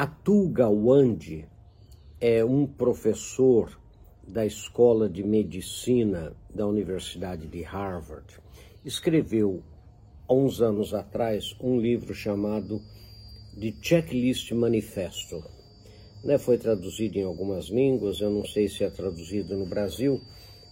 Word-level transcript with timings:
Atul 0.00 0.50
Gawande 0.50 1.44
é 2.20 2.44
um 2.44 2.68
professor 2.68 3.76
da 4.28 4.46
Escola 4.46 5.08
de 5.08 5.24
Medicina 5.24 6.36
da 6.54 6.68
Universidade 6.68 7.48
de 7.48 7.62
Harvard. 7.62 8.38
Escreveu, 8.84 9.60
há 10.28 10.32
uns 10.32 10.62
anos 10.62 10.94
atrás, 10.94 11.56
um 11.60 11.80
livro 11.80 12.14
chamado 12.14 12.80
The 13.60 13.74
Checklist 13.82 14.52
Manifesto. 14.52 15.42
Né, 16.22 16.38
foi 16.38 16.58
traduzido 16.58 17.18
em 17.18 17.24
algumas 17.24 17.64
línguas, 17.64 18.20
eu 18.20 18.30
não 18.30 18.44
sei 18.44 18.68
se 18.68 18.84
é 18.84 18.90
traduzido 18.90 19.56
no 19.56 19.66
Brasil, 19.66 20.20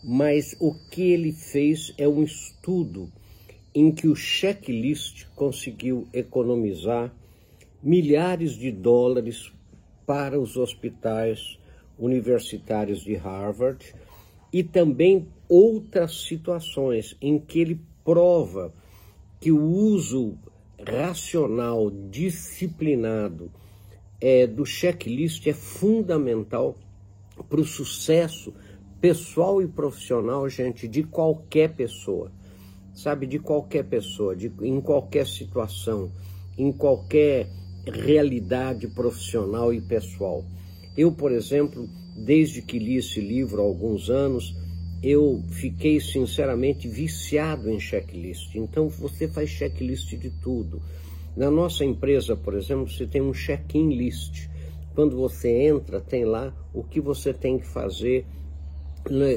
mas 0.05 0.55
o 0.61 0.73
que 0.73 1.03
ele 1.03 1.33
fez 1.33 1.93
é 1.99 2.07
um 2.07 2.23
estudo 2.23 3.11
em 3.75 3.91
que 3.91 4.07
o 4.07 4.15
checklist 4.15 5.27
conseguiu 5.35 6.07
economizar 6.13 7.13
milhares 7.87 8.55
de 8.55 8.73
dólares 8.73 9.53
para 10.05 10.41
os 10.41 10.57
hospitais 10.57 11.57
universitários 11.97 13.01
de 13.01 13.15
Harvard 13.15 13.95
e 14.53 14.65
também 14.65 15.29
outras 15.49 16.25
situações 16.25 17.17
em 17.23 17.39
que 17.39 17.61
ele 17.61 17.81
prova 18.05 18.75
que 19.39 19.53
o 19.53 19.63
uso 19.63 20.37
racional, 20.85 21.89
disciplinado 22.11 23.53
é, 24.21 24.49
do 24.49 24.67
checklist 24.67 25.47
é 25.47 25.53
fundamental 25.53 26.77
para 27.49 27.61
o 27.61 27.65
sucesso 27.65 28.53
pessoal 29.01 29.63
e 29.63 29.69
profissional, 29.69 30.49
gente, 30.49 30.89
de 30.89 31.05
qualquer 31.05 31.77
pessoa, 31.77 32.33
sabe, 32.93 33.29
de 33.29 33.39
qualquer 33.39 33.85
pessoa, 33.85 34.35
de, 34.35 34.53
em 34.61 34.81
qualquer 34.81 35.25
situação, 35.25 36.11
em 36.59 36.73
qualquer 36.73 37.49
realidade 37.87 38.89
profissional 38.89 39.73
e 39.73 39.81
pessoal. 39.81 40.45
Eu, 40.97 41.13
por 41.13 41.33
exemplo, 41.33 41.89
desde 42.17 42.63
que 42.63 42.79
li 42.79 42.97
esse 42.97 43.21
livro 43.21 43.61
há 43.61 43.65
alguns 43.65 44.09
anos, 44.11 44.55
eu 45.03 45.43
fiquei 45.51 46.01
sinceramente 46.01 46.89
viciado 46.89 47.71
em 47.71 47.79
checklist. 47.79 48.55
Então 48.55 48.89
você 48.89 49.29
faz 49.29 49.51
checklist 49.51 50.15
de 50.17 50.31
tudo. 50.31 50.81
Na 51.37 51.51
nossa 51.51 51.85
empresa, 51.85 52.35
por 52.35 52.55
exemplo, 52.55 52.89
você 52.89 53.07
tem 53.07 53.21
um 53.21 53.33
check-in 53.33 53.91
list. 53.91 54.49
Quando 54.95 55.17
você 55.17 55.51
entra, 55.51 56.01
tem 56.01 56.25
lá 56.25 56.55
o 56.73 56.83
que 56.83 57.01
você 57.01 57.35
tem 57.35 57.59
que 57.59 57.67
fazer 57.67 58.25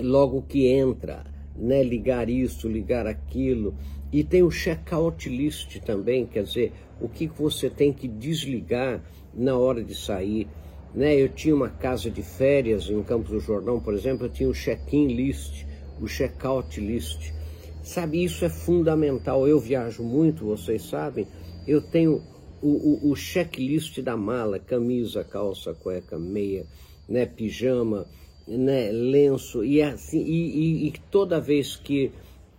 logo 0.02 0.42
que 0.44 0.68
entra, 0.68 1.26
né? 1.56 1.84
Ligar 1.84 2.30
isso, 2.30 2.68
ligar 2.68 3.08
aquilo. 3.08 3.76
E 4.12 4.24
tem 4.24 4.42
o 4.42 4.50
check-out 4.50 5.30
list 5.30 5.80
também, 5.82 6.26
quer 6.26 6.44
dizer, 6.44 6.74
o 7.00 7.08
que 7.08 7.28
você 7.28 7.70
tem 7.70 7.94
que 7.94 8.08
desligar 8.08 9.02
na 9.34 9.58
hora 9.58 9.84
de 9.84 9.96
sair. 9.96 10.48
Né? 10.94 11.16
Eu 11.16 11.30
tinha 11.30 11.56
uma 11.56 11.70
casa 11.70 12.10
de 12.10 12.24
férias 12.24 12.90
em 12.90 13.02
Campos 13.04 13.32
do 13.32 13.40
Jordão, 13.40 13.80
por 13.80 13.94
exemplo, 13.94 14.26
eu 14.26 14.30
tinha 14.30 14.50
o 14.50 14.54
check-in 14.54 15.08
list, 15.08 15.66
o 16.02 16.08
check-out 16.08 16.80
list. 16.80 17.32
Sabe, 17.84 18.24
isso 18.24 18.44
é 18.44 18.50
fundamental. 18.50 19.48
Eu 19.48 19.60
viajo 19.60 20.04
muito, 20.04 20.46
vocês 20.46 20.84
sabem. 20.84 21.28
Eu 21.68 21.82
tenho 21.82 22.22
o, 22.62 23.08
o, 23.08 23.12
o 23.12 23.16
checklist 23.16 24.00
da 24.02 24.18
mala, 24.18 24.60
camisa, 24.60 25.24
calça, 25.24 25.74
cueca, 25.74 26.18
meia, 26.18 26.66
né, 27.08 27.26
pijama, 27.26 28.06
né, 28.58 28.92
lenço. 28.92 29.64
E, 29.64 29.82
assim, 29.82 30.20
e, 30.20 30.86
e, 30.86 30.88
e 30.88 30.94
toda 31.12 31.40
vez 31.40 31.76
que, 31.76 32.12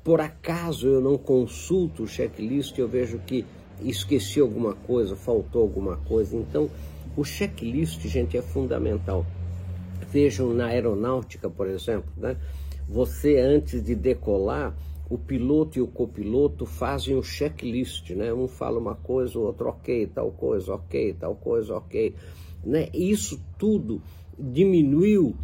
por 0.05 0.21
acaso, 0.21 0.87
eu 0.87 1.01
não 1.01 1.19
consulto 1.19 2.05
o 2.05 2.09
checklist, 2.09 2.79
eu 2.79 2.89
vejo 2.89 3.19
que 3.19 3.45
esqueci 3.83 4.41
alguma 4.41 4.75
coisa, 4.75 5.17
faltou 5.17 5.63
alguma 5.63 5.97
coisa. 5.97 6.37
Então, 6.37 6.71
o 7.17 7.25
checklist, 7.25 8.07
gente, 8.07 8.37
é 8.37 8.43
fundamental. 8.43 9.27
Vejam 10.11 10.53
na 10.53 10.67
aeronáutica, 10.67 11.49
por 11.49 11.69
exemplo, 11.69 12.11
né? 12.17 12.37
Você 12.89 13.39
antes 13.39 13.83
de 13.85 13.95
decolar, 13.95 14.75
o 15.09 15.17
piloto 15.19 15.79
e 15.79 15.83
o 15.83 15.87
copiloto 15.87 16.67
fazem 16.67 17.17
o 17.17 17.23
checklist, 17.23 18.11
né? 18.11 18.33
Um 18.33 18.49
fala 18.49 18.79
uma 18.79 18.95
coisa, 18.95 19.39
o 19.39 19.43
outro 19.43 19.69
ok, 19.69 20.07
tal 20.09 20.31
coisa, 20.33 20.75
ok, 20.75 21.15
tal 21.19 21.35
coisa, 21.35 21.75
ok, 21.77 22.15
né? 22.65 22.89
Isso 22.93 23.41
tudo 23.59 24.01
diminuiu 24.39 25.35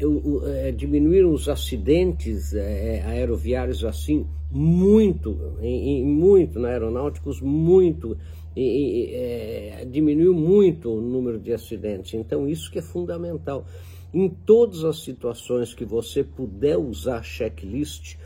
é, 0.00 0.72
diminuíram 0.72 1.32
os 1.32 1.48
acidentes 1.48 2.54
é, 2.54 3.02
aeroviários 3.06 3.84
assim 3.84 4.26
muito, 4.50 5.56
em, 5.60 6.00
em, 6.00 6.04
muito 6.04 6.58
na 6.58 6.68
aeronáuticos, 6.68 7.40
muito 7.40 8.16
e, 8.54 9.10
é, 9.14 9.86
diminuiu 9.90 10.34
muito 10.34 10.90
o 10.90 11.00
número 11.00 11.38
de 11.38 11.52
acidentes. 11.52 12.14
Então, 12.14 12.48
isso 12.48 12.70
que 12.70 12.78
é 12.78 12.82
fundamental. 12.82 13.66
Em 14.12 14.28
todas 14.28 14.84
as 14.84 15.02
situações 15.02 15.72
que 15.72 15.84
você 15.84 16.22
puder 16.22 16.76
usar 16.76 17.22
checklist, 17.22 18.16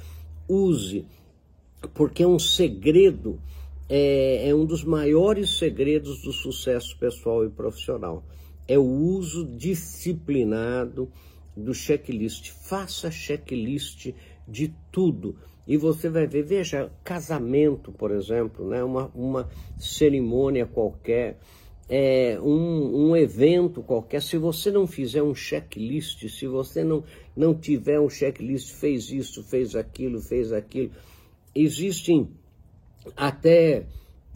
use, 0.48 1.04
porque 1.94 2.22
é 2.24 2.26
um 2.26 2.40
segredo, 2.40 3.38
é, 3.88 4.48
é 4.48 4.54
um 4.54 4.64
dos 4.64 4.82
maiores 4.82 5.58
segredos 5.58 6.22
do 6.22 6.32
sucesso 6.32 6.98
pessoal 6.98 7.44
e 7.44 7.48
profissional. 7.48 8.24
É 8.66 8.76
o 8.76 8.84
uso 8.84 9.46
disciplinado 9.56 11.08
do 11.56 11.72
checklist. 11.72 12.50
Faça 12.50 13.10
checklist 13.10 14.12
de 14.46 14.74
tudo 14.92 15.36
e 15.66 15.76
você 15.76 16.08
vai 16.08 16.26
ver, 16.26 16.44
veja, 16.44 16.92
casamento, 17.02 17.90
por 17.90 18.12
exemplo, 18.12 18.68
né? 18.68 18.84
uma, 18.84 19.10
uma 19.14 19.48
cerimônia 19.78 20.64
qualquer, 20.64 21.38
é, 21.88 22.38
um, 22.40 23.08
um 23.08 23.16
evento 23.16 23.82
qualquer, 23.82 24.22
se 24.22 24.38
você 24.38 24.70
não 24.70 24.86
fizer 24.86 25.22
um 25.22 25.34
checklist, 25.34 26.28
se 26.28 26.46
você 26.46 26.84
não, 26.84 27.02
não 27.36 27.52
tiver 27.52 27.98
um 27.98 28.08
checklist, 28.08 28.74
fez 28.74 29.10
isso, 29.10 29.42
fez 29.42 29.74
aquilo, 29.74 30.20
fez 30.20 30.52
aquilo, 30.52 30.92
existem 31.52 32.30
até, 33.16 33.86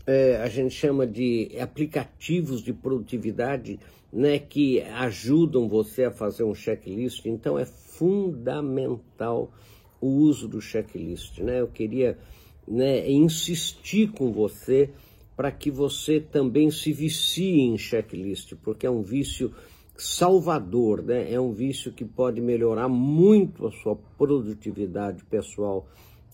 é, 0.07 0.37
a 0.37 0.49
gente 0.49 0.75
chama 0.75 1.07
de 1.07 1.51
aplicativos 1.61 2.63
de 2.63 2.73
produtividade, 2.73 3.79
né, 4.13 4.39
que 4.39 4.81
ajudam 4.81 5.69
você 5.69 6.05
a 6.05 6.11
fazer 6.11 6.43
um 6.43 6.55
checklist, 6.55 7.27
então 7.27 7.59
é 7.59 7.65
fundamental 7.65 9.53
o 10.01 10.09
uso 10.09 10.49
do 10.49 10.61
checklist. 10.61 11.39
Né? 11.41 11.61
Eu 11.61 11.69
queria 11.69 12.19
né, 12.67 13.09
insistir 13.11 14.11
com 14.11 14.33
você 14.33 14.91
para 15.37 15.51
que 15.51 15.71
você 15.71 16.21
também 16.21 16.71
se 16.71 16.93
vicie 16.93 17.61
em 17.61 17.79
checklist, 17.79 18.55
porque 18.63 18.87
é 18.87 18.91
um 18.91 19.03
vício 19.03 19.53
salvador, 19.97 21.03
né? 21.03 21.33
é 21.33 21.41
um 21.41 21.53
vício 21.53 21.93
que 21.93 22.05
pode 22.05 22.41
melhorar 22.41 22.89
muito 22.89 23.67
a 23.67 23.71
sua 23.71 23.97
produtividade 24.17 25.25
pessoal 25.25 25.87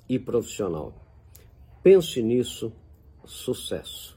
e 0.09 0.19
profissional. 0.19 0.94
Pense 1.82 2.22
nisso, 2.22 2.72
sucesso! 3.26 4.16